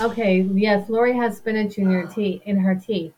Okay, 0.00 0.40
yes, 0.54 0.88
Lori 0.88 1.14
has 1.14 1.36
spinach 1.36 1.76
in 1.76 1.90
your 1.90 2.06
teeth 2.06 2.40
in 2.46 2.56
her 2.56 2.74
tea. 2.74 3.12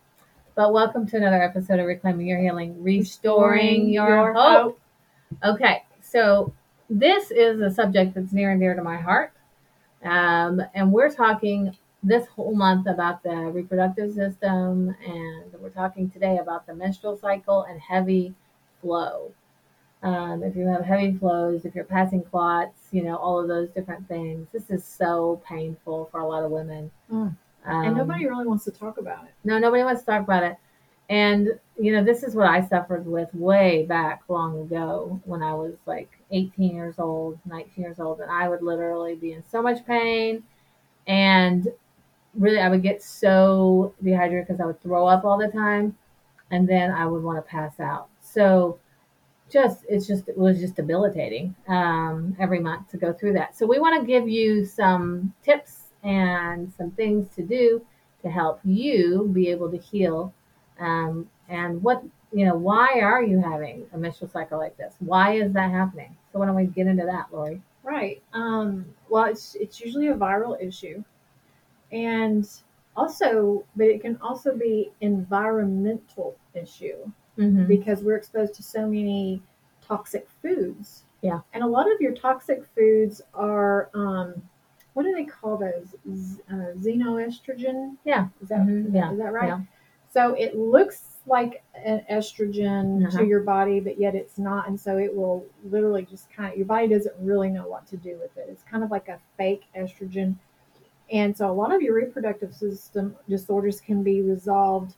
But 0.56 0.72
welcome 0.72 1.06
to 1.06 1.16
another 1.16 1.40
episode 1.40 1.78
of 1.78 1.86
Reclaiming 1.86 2.26
Your 2.26 2.40
Healing, 2.40 2.82
Restoring, 2.82 3.88
Your, 3.88 4.32
hope. 4.32 4.80
Okay, 5.44 5.84
so 6.00 6.52
this 6.90 7.30
is 7.30 7.60
a 7.60 7.70
subject 7.70 8.14
that's 8.14 8.32
near 8.32 8.50
and 8.50 8.60
dear 8.60 8.74
to 8.74 8.82
my 8.82 8.96
heart. 8.96 9.32
Um, 10.02 10.60
and 10.74 10.90
we're 10.90 11.08
talking 11.08 11.76
this 12.02 12.26
whole 12.26 12.56
month 12.56 12.88
about 12.88 13.22
the 13.22 13.36
reproductive 13.36 14.12
system, 14.12 14.96
and 15.06 15.52
we're 15.60 15.70
talking 15.70 16.10
today 16.10 16.38
about 16.38 16.66
the 16.66 16.74
menstrual 16.74 17.16
cycle 17.16 17.62
and 17.62 17.80
heavy 17.80 18.34
flow. 18.80 19.30
Um, 20.02 20.42
if 20.42 20.56
you 20.56 20.66
have 20.66 20.84
heavy 20.84 21.16
flows, 21.16 21.64
if 21.64 21.74
you're 21.74 21.84
passing 21.84 22.22
clots, 22.22 22.88
you 22.90 23.04
know, 23.04 23.16
all 23.16 23.38
of 23.38 23.46
those 23.46 23.68
different 23.70 24.08
things. 24.08 24.48
This 24.52 24.68
is 24.68 24.84
so 24.84 25.40
painful 25.46 26.08
for 26.10 26.20
a 26.20 26.26
lot 26.26 26.42
of 26.42 26.50
women. 26.50 26.90
Mm. 27.10 27.36
Um, 27.64 27.84
and 27.84 27.96
nobody 27.96 28.26
really 28.26 28.46
wants 28.46 28.64
to 28.64 28.72
talk 28.72 28.98
about 28.98 29.24
it. 29.24 29.30
no, 29.44 29.58
nobody 29.58 29.84
wants 29.84 30.02
to 30.02 30.06
talk 30.06 30.22
about 30.22 30.42
it. 30.42 30.56
And, 31.08 31.50
you 31.78 31.92
know, 31.92 32.02
this 32.02 32.22
is 32.22 32.34
what 32.34 32.46
I 32.46 32.66
suffered 32.66 33.06
with 33.06 33.28
way 33.34 33.84
back 33.86 34.22
long 34.28 34.60
ago 34.62 35.20
when 35.24 35.42
I 35.42 35.52
was 35.54 35.74
like 35.84 36.10
18 36.30 36.74
years 36.74 36.94
old, 36.98 37.38
19 37.44 37.84
years 37.84 38.00
old. 38.00 38.20
And 38.20 38.30
I 38.30 38.48
would 38.48 38.62
literally 38.62 39.14
be 39.14 39.32
in 39.32 39.44
so 39.48 39.60
much 39.60 39.84
pain. 39.86 40.42
And 41.06 41.68
really, 42.34 42.60
I 42.60 42.68
would 42.68 42.82
get 42.82 43.02
so 43.02 43.94
dehydrated 44.02 44.48
because 44.48 44.60
I 44.60 44.64
would 44.64 44.80
throw 44.80 45.06
up 45.06 45.24
all 45.24 45.38
the 45.38 45.48
time. 45.48 45.96
And 46.50 46.68
then 46.68 46.90
I 46.90 47.06
would 47.06 47.22
want 47.22 47.38
to 47.38 47.42
pass 47.42 47.78
out. 47.78 48.08
So, 48.20 48.78
just 49.52 49.84
it's 49.88 50.06
just 50.06 50.28
it 50.28 50.38
was 50.38 50.58
just 50.58 50.76
debilitating 50.76 51.54
um, 51.68 52.36
every 52.40 52.60
month 52.60 52.88
to 52.90 52.96
go 52.96 53.12
through 53.12 53.34
that. 53.34 53.56
So 53.56 53.66
we 53.66 53.78
want 53.78 54.00
to 54.00 54.06
give 54.06 54.28
you 54.28 54.64
some 54.64 55.34
tips 55.44 55.90
and 56.02 56.72
some 56.72 56.90
things 56.92 57.28
to 57.36 57.42
do 57.42 57.84
to 58.22 58.30
help 58.30 58.60
you 58.64 59.30
be 59.32 59.48
able 59.48 59.70
to 59.70 59.78
heal. 59.78 60.32
Um, 60.80 61.28
and 61.48 61.82
what 61.82 62.02
you 62.32 62.46
know, 62.46 62.56
why 62.56 63.00
are 63.00 63.22
you 63.22 63.40
having 63.40 63.86
a 63.92 63.98
menstrual 63.98 64.30
cycle 64.30 64.58
like 64.58 64.76
this? 64.78 64.94
Why 65.00 65.34
is 65.34 65.52
that 65.52 65.70
happening? 65.70 66.16
So 66.32 66.38
why 66.38 66.46
don't 66.46 66.56
we 66.56 66.64
get 66.64 66.86
into 66.86 67.04
that, 67.04 67.26
Lori? 67.30 67.60
Right. 67.82 68.22
Um, 68.32 68.86
well, 69.10 69.24
it's 69.24 69.54
it's 69.60 69.80
usually 69.80 70.08
a 70.08 70.14
viral 70.14 70.56
issue, 70.62 71.04
and 71.90 72.48
also, 72.96 73.64
but 73.76 73.86
it 73.86 74.00
can 74.00 74.18
also 74.22 74.56
be 74.56 74.92
environmental 75.00 76.36
issue 76.54 77.10
Mm-hmm. 77.38 77.66
because 77.66 78.02
we're 78.02 78.16
exposed 78.16 78.54
to 78.54 78.62
so 78.62 78.86
many 78.86 79.42
toxic 79.86 80.28
foods. 80.42 81.04
Yeah. 81.22 81.40
And 81.54 81.62
a 81.64 81.66
lot 81.66 81.90
of 81.90 82.00
your 82.00 82.12
toxic 82.12 82.62
foods 82.74 83.22
are, 83.32 83.88
um, 83.94 84.42
what 84.92 85.04
do 85.04 85.14
they 85.14 85.24
call 85.24 85.56
those? 85.56 85.94
Z- 86.14 86.40
uh, 86.50 86.74
xenoestrogen. 86.78 87.96
Yeah. 88.04 88.28
Is 88.42 88.48
that 88.48 88.60
Mhm. 88.60 88.92
Yeah. 88.94 89.12
is 89.12 89.18
that 89.18 89.32
right? 89.32 89.48
Yeah. 89.48 89.60
So 90.10 90.34
it 90.34 90.56
looks 90.56 91.20
like 91.26 91.62
an 91.74 92.04
estrogen 92.10 93.06
Uh-huh. 93.06 93.18
to 93.20 93.24
your 93.24 93.40
body, 93.40 93.80
but 93.80 93.98
yet 93.98 94.14
it's 94.14 94.38
not. 94.38 94.68
And 94.68 94.78
so 94.78 94.98
it 94.98 95.14
will 95.16 95.46
literally 95.70 96.04
just 96.04 96.30
kind 96.30 96.50
of, 96.52 96.58
your 96.58 96.66
body 96.66 96.88
doesn't 96.88 97.14
really 97.20 97.48
know 97.48 97.66
what 97.68 97.86
to 97.86 97.96
do 97.96 98.18
with 98.20 98.36
it. 98.36 98.48
It's 98.50 98.64
kind 98.64 98.84
of 98.84 98.90
like 98.90 99.08
a 99.08 99.18
fake 99.38 99.62
estrogen. 99.74 100.34
And 101.10 101.34
so 101.36 101.48
a 101.50 101.52
lot 101.52 101.72
of 101.74 101.80
your 101.80 101.94
reproductive 101.94 102.54
system 102.54 103.16
disorders 103.28 103.80
can 103.80 104.02
be 104.02 104.20
resolved 104.22 104.96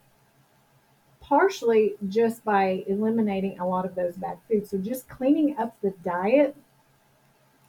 partially 1.29 1.95
just 2.09 2.45
by 2.45 2.85
eliminating 2.87 3.59
a 3.59 3.67
lot 3.67 3.87
of 3.87 3.95
those 3.95 4.15
bad 4.17 4.37
foods. 4.47 4.71
So 4.71 4.79
just 4.79 5.09
cleaning 5.09 5.57
up 5.59 5.75
the 5.81 5.95
diet. 6.05 6.55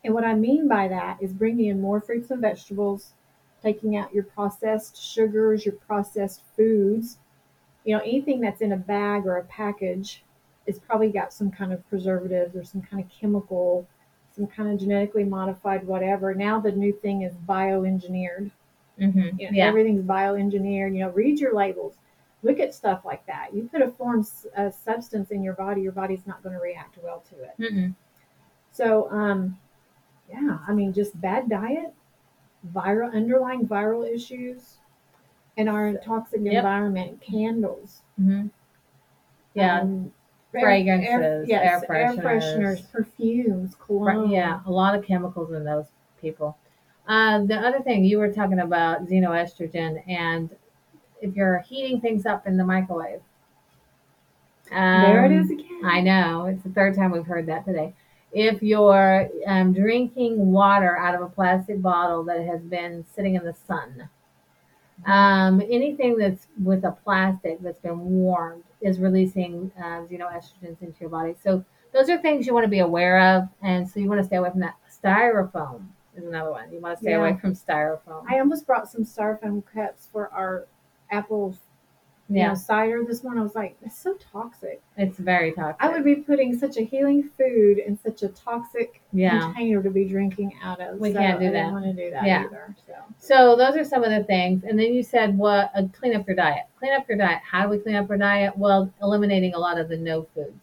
And 0.04 0.14
what 0.14 0.26
I 0.26 0.34
mean 0.34 0.68
by 0.68 0.90
that 0.90 1.18
is 1.22 1.32
bringing 1.32 1.68
in 1.68 1.82
more 1.82 2.02
fruits 2.02 2.32
and 2.32 2.42
vegetables, 2.42 3.14
taking 3.64 3.96
out 3.96 4.14
your 4.14 4.26
processed 4.26 5.02
sugars, 5.02 5.66
your 5.66 5.76
processed 5.76 6.42
foods. 6.58 7.18
You 7.86 7.96
know, 7.96 8.04
anything 8.04 8.42
that's 8.42 8.62
in 8.62 8.74
a 8.74 8.78
bag 8.78 9.26
or 9.26 9.38
a 9.38 9.44
package 9.46 10.24
is 10.68 10.78
probably 10.80 11.10
got 11.10 11.32
some 11.32 11.50
kind 11.50 11.72
of 11.72 11.88
preservatives 11.88 12.56
or 12.56 12.64
some 12.64 12.82
kind 12.82 13.02
of 13.02 13.10
chemical, 13.10 13.88
some 14.36 14.48
kind 14.48 14.72
of 14.72 14.80
genetically 14.80 15.24
modified 15.24 15.88
whatever. 15.88 16.36
Now 16.36 16.60
the 16.60 16.72
new 16.72 16.92
thing 16.92 17.22
is 17.22 17.34
bioengineered. 17.48 18.52
Mm-hmm. 19.00 19.40
You 19.40 19.46
know, 19.46 19.50
Yeah. 19.52 19.68
Everything's 19.68 20.04
bioengineered. 20.04 20.94
You 20.94 21.06
know, 21.06 21.10
read 21.12 21.40
your 21.40 21.56
labels. 21.56 21.96
Look 22.46 22.60
at 22.60 22.76
stuff 22.76 23.04
like 23.04 23.26
that. 23.26 23.54
You 23.56 23.68
put 23.72 23.82
a 23.82 23.88
foreign 23.90 24.20
s- 24.20 24.46
a 24.56 24.72
substance 24.72 25.32
in 25.32 25.42
your 25.42 25.56
body, 25.56 25.82
your 25.82 25.92
body's 25.92 26.28
not 26.28 26.44
going 26.44 26.54
to 26.56 26.62
react 26.62 27.00
well 27.04 27.24
to 27.32 27.36
it. 27.44 27.56
Mm-mm. 27.60 27.96
So, 28.72 29.10
um, 29.12 29.58
yeah, 30.32 30.60
I 30.68 30.72
mean, 30.74 30.94
just 30.94 31.20
bad 31.20 31.50
diet, 31.50 31.92
viral 32.72 33.12
underlying 33.14 33.68
viral 33.68 34.08
issues, 34.08 34.78
and 35.58 35.68
our 35.68 35.94
toxic 35.96 36.42
Yep. 36.44 36.54
environment, 36.54 37.20
candles, 37.22 38.04
Mm-hmm. 38.22 38.48
Yeah. 39.56 39.82
um, 39.82 40.12
Fragrances, 40.52 41.50
yes, 41.50 41.84
air 41.84 41.96
air 41.98 42.14
fresheners. 42.14 42.22
fresheners, 42.24 42.92
perfumes, 42.92 43.76
cologne. 43.76 44.30
Yeah, 44.30 44.62
a 44.66 44.72
lot 44.72 44.96
of 44.96 45.04
chemicals 45.04 45.52
in 45.52 45.64
those 45.66 45.88
people. 46.22 46.56
Uh, 47.08 47.44
the 47.44 47.56
other 47.56 47.82
thing 47.82 48.06
you 48.06 48.20
were 48.20 48.32
talking 48.32 48.60
about 48.60 49.06
xenoestrogen, 49.08 50.02
and 50.08 50.50
if 51.26 51.36
you're 51.36 51.60
heating 51.60 52.00
things 52.00 52.26
up 52.26 52.48
in 52.48 52.58
the 52.58 52.64
microwave, 52.64 53.22
there 54.72 55.26
it 55.26 55.32
um, 55.32 55.52
again. 55.52 55.82
I 55.84 56.02
know 56.02 56.46
it's 56.46 56.64
the 56.64 56.70
third 56.70 56.96
time 56.96 57.12
we've 57.12 57.26
heard 57.26 57.48
that 57.48 57.66
today. 57.66 57.94
If 58.32 58.62
you're 58.62 59.30
um, 59.48 59.74
drinking 59.74 60.52
water 60.52 60.98
out 60.98 61.16
of 61.16 61.22
a 61.22 61.30
plastic 61.30 61.82
bottle 61.82 62.24
that 62.26 62.46
has 62.46 62.62
been 62.62 63.06
sitting 63.14 63.36
in 63.36 63.46
the 63.46 63.54
sun, 63.68 64.10
um, 65.06 65.62
anything 65.62 66.18
that's 66.18 66.48
with 66.62 66.84
a 66.84 66.92
plastic 66.92 67.62
that's 67.62 67.80
been 67.82 68.00
warmed 68.00 68.64
is 68.82 69.00
releasing 69.00 69.72
uh, 69.78 70.02
xenoestrogens 70.10 70.82
into 70.82 71.00
your 71.00 71.10
body. 71.10 71.36
So 71.44 71.64
those 71.94 72.10
are 72.10 72.18
things 72.18 72.46
you 72.46 72.54
want 72.54 72.66
to 72.66 72.70
be 72.70 72.80
aware 72.80 73.38
of, 73.38 73.48
and 73.62 73.88
so 73.90 74.00
you 74.00 74.10
want 74.10 74.20
to 74.20 74.26
stay 74.26 74.36
away 74.36 74.52
from 74.52 74.60
that. 74.62 74.76
Styrofoam 74.92 75.86
is 76.18 76.26
another 76.26 76.52
one. 76.52 76.72
You 76.74 76.80
want 76.80 76.98
to 76.98 77.02
stay 77.02 77.12
Yeah. 77.12 77.20
away 77.20 77.38
from 77.40 77.54
styrofoam. 77.54 78.26
I 78.28 78.40
almost 78.40 78.66
brought 78.66 78.90
some 78.90 79.04
styrofoam 79.06 79.64
cups 79.74 80.10
for 80.12 80.30
our 80.34 80.68
apple 81.12 81.56
you 82.28 82.38
yeah, 82.38 82.48
know, 82.50 82.56
cider 82.56 83.04
this 83.08 83.24
morning. 83.24 83.42
I 83.42 83.44
was 83.44 83.54
like, 83.54 83.78
it's 83.84 84.00
so 84.00 84.16
toxic. 84.16 84.82
it's 84.98 85.20
very 85.20 85.52
toxic. 85.52 85.76
I 85.80 85.90
would 85.90 86.04
be 86.04 86.16
putting 86.16 86.58
such 86.58 86.76
a 86.78 86.82
healing 86.82 87.30
food 87.38 87.78
in 87.78 88.00
such 88.00 88.24
a 88.24 88.30
toxic 88.30 89.00
yeah. 89.14 89.42
container 89.42 89.84
to 89.84 89.92
be 89.92 90.06
drinking 90.06 90.54
out 90.64 90.82
of. 90.82 90.98
We 90.98 91.14
So 91.14 91.20
can't 91.20 91.40
do 91.40 91.50
I 91.50 91.52
that. 91.52 91.58
didn't 91.58 91.74
want 91.74 91.86
to 91.86 91.94
do 91.94 92.10
that 92.10 92.26
Yeah. 92.26 92.46
either. 92.46 92.76
So 92.88 92.94
So 93.20 93.56
those 93.56 93.76
are 93.78 93.84
some 93.84 94.04
of 94.04 94.10
the 94.10 94.24
things. 94.24 94.64
And 94.64 94.80
then 94.80 94.92
you 94.92 95.04
said, 95.04 95.38
what? 95.38 95.70
Uh, 95.76 95.84
clean 95.94 96.16
up 96.16 96.26
your 96.26 96.36
diet. 96.36 96.66
Clean 96.80 96.94
up 96.94 97.08
your 97.08 97.20
diet. 97.20 97.42
How 97.48 97.62
do 97.62 97.70
we 97.70 97.78
clean 97.78 97.96
up 97.96 98.10
our 98.10 98.18
diet? 98.18 98.58
Well, 98.58 98.92
eliminating 99.04 99.54
a 99.54 99.60
lot 99.60 99.78
of 99.80 99.88
the 99.88 99.98
no 99.98 100.24
foods. 100.34 100.58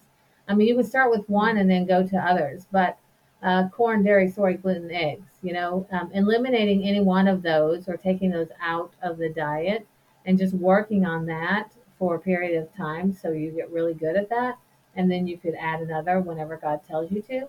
I 0.48 0.54
mean, 0.56 0.66
you 0.66 0.74
can 0.74 0.82
start 0.84 1.12
with 1.12 1.28
one 1.28 1.58
and 1.58 1.70
then 1.70 1.86
go 1.86 2.04
to 2.04 2.16
others, 2.16 2.66
but 2.72 2.98
uh, 3.44 3.68
corn, 3.68 4.02
dairy, 4.02 4.28
soy, 4.28 4.56
gluten, 4.56 4.90
eggs. 4.90 5.26
You 5.42 5.52
know, 5.52 5.86
um, 5.92 6.10
eliminating 6.12 6.82
any 6.82 7.00
one 7.00 7.28
of 7.28 7.40
those 7.42 7.88
or 7.88 7.96
taking 7.96 8.30
those 8.32 8.48
out 8.60 8.92
of 9.00 9.16
the 9.18 9.28
diet 9.28 9.86
and 10.26 10.38
just 10.38 10.54
working 10.54 11.04
on 11.04 11.26
that 11.26 11.72
for 11.98 12.16
a 12.16 12.20
period 12.20 12.60
of 12.60 12.74
time 12.74 13.12
so 13.12 13.30
you 13.30 13.50
get 13.50 13.70
really 13.70 13.94
good 13.94 14.16
at 14.16 14.28
that. 14.30 14.58
And 14.96 15.10
then 15.10 15.26
you 15.26 15.38
could 15.38 15.54
add 15.54 15.80
another 15.80 16.20
whenever 16.20 16.56
God 16.56 16.80
tells 16.86 17.10
you 17.10 17.22
to. 17.22 17.46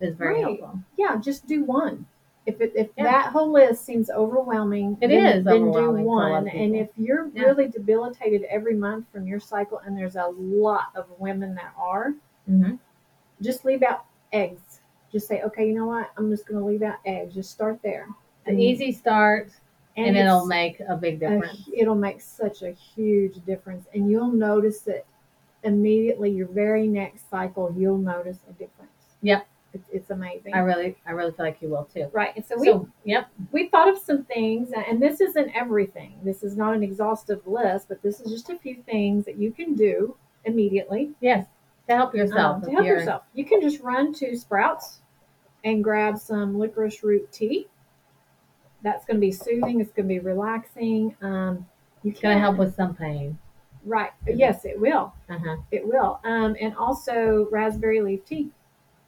Is 0.00 0.14
very 0.16 0.34
Right. 0.34 0.60
helpful. 0.60 0.78
yeah, 0.96 1.16
just 1.16 1.46
do 1.46 1.64
one. 1.64 2.06
If 2.46 2.60
it, 2.60 2.72
if 2.74 2.90
Yeah. 2.96 3.04
that 3.04 3.32
whole 3.32 3.50
list 3.50 3.84
seems 3.84 4.10
overwhelming, 4.10 4.98
It 5.00 5.08
then, 5.08 5.38
is 5.38 5.44
then 5.44 5.60
do 5.66 5.72
for 5.72 5.96
a 5.96 6.02
lot 6.02 6.04
one. 6.04 6.48
And 6.48 6.76
if 6.76 6.90
you're 6.96 7.28
Yeah. 7.28 7.44
really 7.46 7.68
debilitated 7.68 8.42
every 8.44 8.74
month 8.74 9.06
from 9.10 9.26
your 9.26 9.40
cycle, 9.40 9.78
and 9.78 9.96
there's 9.96 10.16
a 10.16 10.26
lot 10.28 10.88
of 10.94 11.06
women 11.18 11.54
that 11.54 11.72
are, 11.76 12.14
hmm 12.46 12.74
just 13.40 13.64
leave 13.64 13.82
out 13.82 14.04
eggs. 14.32 14.80
Just 15.10 15.26
say, 15.26 15.42
okay, 15.42 15.66
you 15.68 15.74
know 15.74 15.86
what? 15.86 16.10
I'm 16.16 16.30
just 16.30 16.46
going 16.46 16.60
to 16.60 16.66
leave 16.66 16.82
out 16.82 16.98
eggs. 17.04 17.34
Just 17.34 17.50
start 17.50 17.80
there. 17.82 18.08
An 18.46 18.58
easy 18.58 18.92
start, 18.92 19.50
and, 19.96 20.08
it's- 20.16 20.24
it'll 20.26 20.46
make 20.46 20.80
a 20.80 20.96
big 20.96 21.22
a- 21.22 21.28
difference. 21.30 21.68
it'll 21.72 21.94
make 21.94 22.20
such 22.20 22.62
a 22.62 22.70
huge 22.72 23.44
difference 23.44 23.86
and 23.94 24.10
you'll 24.10 24.32
notice 24.32 24.86
it 24.86 25.06
immediately 25.62 26.30
your 26.30 26.48
very 26.48 26.86
next 26.86 27.28
cycle 27.30 27.72
you'll 27.76 27.98
notice 27.98 28.38
a 28.48 28.52
difference 28.52 28.90
Yep. 29.22 29.46
it's, 29.72 29.88
it's 29.92 30.10
amazing 30.10 30.52
I 30.54 30.58
really, 30.58 30.96
I 31.06 31.12
really 31.12 31.30
feel 31.32 31.46
like 31.46 31.62
you 31.62 31.68
will 31.68 31.84
too. 31.84 32.08
right 32.12 32.32
and 32.36 32.44
so 32.44 32.58
we 32.58 32.66
So, 32.66 32.88
yep, 33.04 33.28
we 33.52 33.68
thought 33.68 33.88
of 33.88 33.96
some 33.98 34.24
things 34.24 34.70
and 34.72 35.00
this 35.00 35.20
isn't 35.20 35.50
everything 35.54 36.18
this 36.22 36.42
is 36.42 36.56
not 36.56 36.74
an 36.74 36.82
exhaustive 36.82 37.46
list 37.46 37.88
but 37.88 38.02
this 38.02 38.20
is 38.20 38.30
just 38.30 38.50
a 38.50 38.58
few 38.58 38.82
things 38.82 39.24
that 39.24 39.38
you 39.38 39.50
can 39.52 39.74
do 39.74 40.16
immediately 40.44 41.12
yes, 41.20 41.46
to 41.88 41.94
help 41.96 42.14
yourself. 42.14 42.56
um, 42.56 42.62
to 42.62 42.70
help 42.70 42.84
yourself 42.84 43.22
you 43.32 43.44
can 43.46 43.60
just 43.62 43.80
run 43.80 44.12
to 44.12 44.36
sprouts 44.36 45.00
and 45.64 45.82
grab 45.82 46.18
some 46.18 46.58
licorice 46.58 47.02
root 47.02 47.30
tea 47.32 47.66
that's 48.84 49.04
going 49.04 49.16
to 49.16 49.20
be 49.20 49.32
soothing 49.32 49.80
it's 49.80 49.90
going 49.90 50.06
to 50.08 50.14
be 50.14 50.20
relaxing 50.20 51.16
um, 51.22 51.66
you 52.04 52.10
It's 52.12 52.20
gonna 52.20 52.38
help 52.38 52.58
with 52.58 52.74
some 52.76 52.94
pain. 52.94 53.38
Right. 53.86 54.10
Yes, 54.26 54.64
it 54.64 54.78
will. 54.80 55.12
Uh 55.28 55.38
huh. 55.38 55.56
It 55.70 55.86
will. 55.86 56.20
Um, 56.24 56.54
and 56.60 56.74
also 56.76 57.48
raspberry 57.50 58.00
leaf 58.02 58.24
tea. 58.24 58.50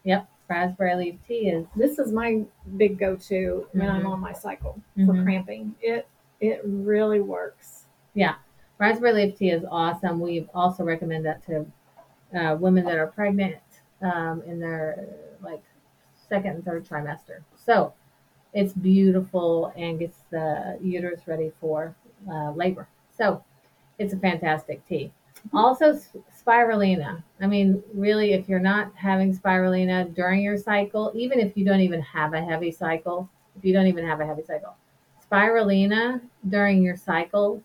Yep. 0.05 0.26
Raspberry 0.49 0.94
leaf 0.96 1.19
tea 1.26 1.49
is. 1.50 1.67
This 1.76 1.99
is 1.99 2.11
my 2.12 2.43
big 2.76 2.99
go-to 2.99 3.67
when 3.73 3.88
I'm 3.88 4.02
Mhm. 4.05 4.12
on 4.12 4.20
my 4.20 4.32
cycle 4.32 4.81
for 4.94 5.12
Mhm. 5.14 5.25
cramping. 5.25 5.75
It 5.81 6.08
It 6.40 6.61
really 6.64 7.20
works. 7.20 7.87
Yeah, 8.12 8.34
raspberry 8.78 9.12
leaf 9.14 9.37
tea 9.38 9.50
is 9.50 9.64
awesome. 9.70 10.20
We 10.20 10.46
also 10.55 10.84
recommend 10.84 11.25
that 11.26 11.43
to 11.46 11.67
uh, 12.34 12.56
women 12.61 12.84
that 12.84 12.99
are 12.99 13.06
pregnant 13.06 13.56
um, 14.02 14.43
in 14.43 14.58
their 14.61 15.06
like 15.43 15.62
second 16.14 16.50
and 16.56 16.64
third 16.64 16.84
trimester. 16.84 17.40
So 17.55 17.94
it's 18.56 18.72
beautiful 18.72 19.70
and 19.76 19.98
gets 19.98 20.20
the 20.30 20.78
uterus 20.82 21.20
ready 21.26 21.52
for 21.60 21.94
uh, 22.32 22.52
labor. 22.52 22.88
So 23.16 23.44
it's 23.98 24.14
a 24.14 24.16
fantastic 24.16 24.84
tea. 24.88 25.12
Also, 25.52 26.00
spirulina. 26.34 27.22
I 27.40 27.46
mean, 27.46 27.82
really, 27.92 28.32
if 28.32 28.48
you're 28.48 28.58
not 28.58 28.92
having 28.96 29.36
spirulina 29.36 30.12
during 30.14 30.40
your 30.40 30.56
cycle, 30.56 31.12
even 31.14 31.38
if 31.38 31.54
you 31.54 31.66
don't 31.66 31.80
even 31.80 32.00
have 32.00 32.32
a 32.32 32.42
heavy 32.42 32.72
cycle, 32.72 33.28
if 33.58 33.64
you 33.64 33.74
don't 33.74 33.86
even 33.88 34.06
have 34.06 34.20
a 34.20 34.26
heavy 34.26 34.42
cycle, 34.42 34.74
spirulina 35.30 36.22
during 36.48 36.82
your 36.82 36.96
cycle 36.96 37.62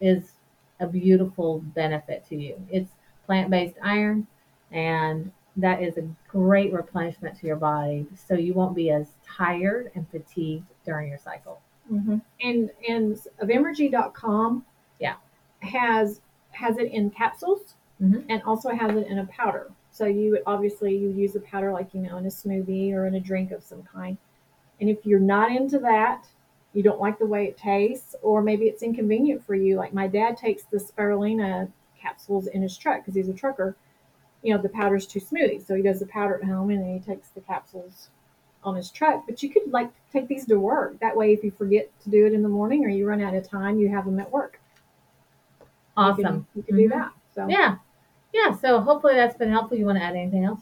is 0.00 0.32
a 0.80 0.88
beautiful 0.88 1.60
benefit 1.76 2.26
to 2.30 2.36
you. 2.36 2.56
It's 2.68 2.90
plant 3.26 3.48
based 3.48 3.76
iron, 3.80 4.26
and 4.72 5.30
that 5.56 5.82
is 5.82 5.98
a 5.98 6.08
great 6.28 6.72
replenishment 6.72 7.38
to 7.38 7.46
your 7.46 7.56
body 7.56 8.06
so 8.14 8.34
you 8.34 8.54
won't 8.54 8.74
be 8.74 8.90
as 8.90 9.08
tired 9.22 9.90
and 9.94 10.08
fatigued 10.10 10.66
during 10.84 11.08
your 11.08 11.18
cycle. 11.18 11.60
Mm-hmm. 11.92 12.18
And 12.40 12.70
and 12.88 13.16
Avenergy.com 13.42 14.64
Yeah. 14.98 15.16
has 15.60 16.20
has 16.52 16.78
it 16.78 16.90
in 16.92 17.10
capsules 17.10 17.74
Mhm. 18.00 18.24
and 18.28 18.42
also 18.42 18.70
has 18.70 18.94
it 18.96 19.06
in 19.06 19.18
a 19.18 19.26
powder. 19.26 19.70
So 19.90 20.06
you 20.06 20.30
would 20.32 20.42
obviously 20.46 20.96
you 20.96 21.08
would 21.08 21.16
use 21.16 21.36
a 21.36 21.40
powder 21.40 21.72
like 21.72 21.92
you 21.94 22.00
know 22.00 22.16
in 22.16 22.24
a 22.26 22.30
smoothie 22.30 22.92
or 22.94 23.06
in 23.06 23.14
a 23.14 23.20
drink 23.20 23.50
of 23.52 23.62
some 23.62 23.82
kind. 23.82 24.16
And 24.80 24.88
if 24.90 25.04
you're 25.06 25.20
not 25.20 25.52
into 25.52 25.78
that, 25.80 26.26
you 26.72 26.82
don't 26.82 27.00
like 27.00 27.18
the 27.18 27.26
way 27.26 27.46
it 27.46 27.56
tastes, 27.58 28.16
or 28.22 28.42
maybe 28.42 28.64
it's 28.66 28.82
inconvenient 28.82 29.44
for 29.44 29.54
you. 29.54 29.76
Like 29.76 29.92
my 29.92 30.08
dad 30.08 30.36
takes 30.36 30.64
the 30.64 30.78
spirulina 30.78 31.70
capsules 32.00 32.46
in 32.48 32.62
his 32.62 32.76
truck 32.76 33.00
because 33.00 33.14
he's 33.14 33.28
a 33.28 33.34
trucker. 33.34 33.76
You 34.42 34.54
know 34.54 34.60
the 34.60 34.68
powder's 34.68 35.06
too 35.06 35.20
smoothie, 35.20 35.64
so 35.64 35.74
he 35.74 35.82
does 35.82 36.00
the 36.00 36.06
powder 36.06 36.36
at 36.36 36.44
home 36.44 36.70
and 36.70 36.80
then 36.82 36.94
he 36.94 37.00
takes 37.00 37.28
the 37.28 37.40
capsules 37.40 38.08
on 38.64 38.74
his 38.76 38.90
truck. 38.90 39.24
But 39.26 39.42
you 39.42 39.50
could 39.50 39.70
like 39.70 39.90
take 40.12 40.28
these 40.28 40.46
to 40.46 40.56
work. 40.58 40.98
That 41.00 41.16
way, 41.16 41.32
if 41.32 41.44
you 41.44 41.50
forget 41.52 41.88
to 42.02 42.10
do 42.10 42.26
it 42.26 42.32
in 42.32 42.42
the 42.42 42.48
morning 42.48 42.84
or 42.84 42.88
you 42.88 43.06
run 43.06 43.20
out 43.20 43.34
of 43.34 43.48
time, 43.48 43.78
you 43.78 43.88
have 43.88 44.04
them 44.04 44.18
at 44.18 44.30
work. 44.30 44.60
You 45.96 46.02
Awesome. 46.04 46.22
can, 46.24 46.46
you 46.54 46.62
can 46.62 46.76
do 46.76 46.86
Mhm. 46.88 46.90
that. 46.90 47.12
So 47.34 47.46
Yeah. 47.48 47.76
Yeah. 48.32 48.52
So 48.56 48.80
hopefully 48.80 49.14
that's 49.14 49.36
been 49.36 49.50
helpful. 49.50 49.76
You 49.76 49.86
want 49.86 49.98
to 49.98 50.04
add 50.04 50.16
anything 50.16 50.44
else? 50.44 50.60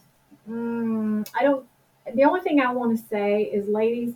Mm, 0.49 1.27
I 1.33 1.43
don't. 1.43 1.65
The 2.13 2.23
only 2.23 2.41
thing 2.41 2.59
I 2.59 2.71
want 2.73 2.97
to 2.97 3.05
say 3.05 3.43
is, 3.43 3.67
ladies, 3.67 4.13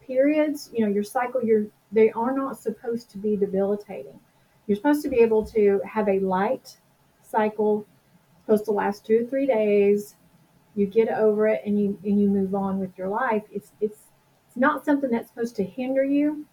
periods. 0.00 0.70
You 0.72 0.84
know, 0.84 0.92
your 0.92 1.04
cycle. 1.04 1.42
You're. 1.42 1.66
They 1.90 2.10
are 2.12 2.32
not 2.32 2.58
supposed 2.58 3.10
to 3.12 3.18
be 3.18 3.34
debilitating. 3.36 4.18
You're 4.66 4.76
supposed 4.76 5.02
to 5.02 5.08
be 5.08 5.20
able 5.20 5.42
to 5.46 5.80
have 5.86 6.06
a 6.08 6.18
light 6.20 6.76
cycle. 7.22 7.86
Supposed 8.48 8.64
to 8.66 8.72
last 8.72 9.04
two 9.04 9.24
or 9.24 9.28
three 9.28 9.46
days. 9.46 10.14
You 10.74 10.86
get 10.86 11.08
over 11.08 11.48
it 11.48 11.62
and 11.66 11.78
you 11.78 11.98
and 12.04 12.20
you 12.20 12.28
move 12.28 12.54
on 12.54 12.78
with 12.78 12.96
your 12.96 13.08
life. 13.08 13.42
It's 13.52 13.72
it's 13.80 13.98
it's 14.46 14.56
not 14.56 14.84
something 14.84 15.10
that's 15.10 15.28
supposed 15.28 15.56
to 15.56 15.64
hinder 15.64 16.02
you 16.02 16.46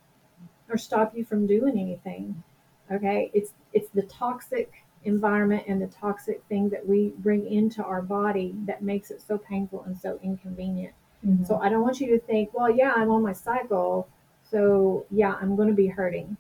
or 0.69 0.77
stop 0.77 1.15
you 1.15 1.24
from 1.24 1.47
doing 1.47 1.80
anything. 1.80 2.44
Okay, 2.92 3.31
it's 3.33 3.53
it's 3.71 3.89
the 3.92 4.01
toxic 4.03 4.74
environment 5.06 5.63
and 5.68 5.81
the 5.81 5.88
toxic 5.88 6.44
thing 6.50 6.68
that 6.69 6.86
we 6.86 7.13
bring 7.19 7.45
into 7.50 7.83
our 7.83 8.01
body 8.01 8.56
that 8.65 8.81
makes 8.81 9.12
it 9.12 9.21
so 9.21 9.38
painful 9.38 9.83
and 9.83 9.98
so 9.98 10.19
inconvenient. 10.24 10.94
Mm-hmm. 11.25 11.45
So 11.45 11.59
I 11.59 11.69
don't 11.69 11.83
want 11.83 12.01
you 12.01 12.07
to 12.07 12.19
think, 12.19 12.53
well, 12.53 12.69
yeah, 12.69 12.91
I'm 12.95 13.12
on 13.12 13.21
my 13.21 13.33
cycle, 13.33 14.09
so 14.50 15.06
yeah, 15.12 15.36
I'm 15.39 15.56
going 15.56 15.69
to 15.69 15.75
be 15.75 15.88
hurting 15.88 16.36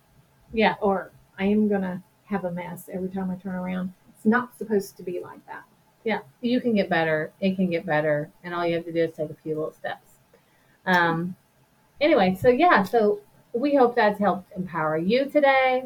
yeah. 0.53 0.75
or 0.81 1.11
I 1.37 1.45
am 1.45 1.67
going 1.67 1.81
to 1.81 2.01
have 2.25 2.45
a 2.45 2.51
mess 2.51 2.89
every 2.91 3.09
time 3.09 3.29
I 3.29 3.35
turn 3.35 3.55
around. 3.55 3.93
It's 4.25 4.31
not 4.31 4.57
supposed 4.57 4.97
to 4.97 5.03
be 5.03 5.19
like 5.21 5.45
that. 5.45 5.63
Yeah. 6.03 6.19
You 6.41 6.59
can 6.59 6.73
get 6.73 6.89
better. 6.89 7.31
It 7.41 7.55
can 7.55 7.69
get 7.69 7.85
better. 7.85 8.31
And 8.43 8.55
all 8.55 8.65
you 8.65 8.75
have 8.75 8.85
to 8.85 8.91
do 8.91 9.03
is 9.03 9.15
take 9.15 9.29
a 9.29 9.35
few 9.35 9.53
little 9.53 9.71
steps. 9.71 10.13
Um, 10.87 11.35
anyway, 12.01 12.35
so 12.39 12.49
yeah, 12.49 12.81
so 12.81 13.21
we 13.53 13.75
hope 13.75 13.95
that's 13.95 14.19
helped 14.19 14.51
empower 14.55 14.97
you 14.97 15.25
today 15.25 15.83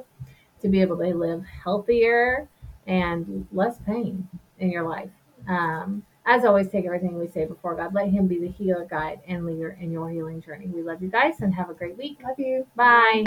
to 0.62 0.69
be 0.69 0.80
able 0.80 0.97
to 0.97 1.13
live 1.13 1.44
healthier 1.45 2.47
and 2.88 3.45
less 3.51 3.77
pain 3.86 4.27
in 4.59 4.71
your 4.71 4.88
life. 4.88 5.09
Um, 5.47 6.03
as 6.25 6.45
always, 6.45 6.69
take 6.69 6.86
everything 6.86 7.19
we 7.19 7.27
say 7.27 7.45
before 7.45 7.75
God. 7.75 7.94
Let 7.94 8.09
Him 8.09 8.27
be 8.27 8.39
the 8.39 8.50
healer, 8.50 8.86
guide, 8.86 9.19
and 9.27 9.45
leader 9.45 9.77
in 9.81 9.91
your 9.91 10.09
healing 10.09 10.41
journey. 10.41 10.68
We 10.68 10.81
love 10.81 11.01
you 11.01 11.09
guys 11.09 11.41
and 11.41 11.53
have 11.53 11.69
a 11.69 11.74
great 11.74 11.97
week. 11.97 12.19
Love 12.24 12.39
you. 12.39 12.65
Bye. 12.75 13.25